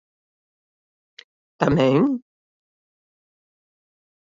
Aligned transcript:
¿Tamén? 1.61 2.01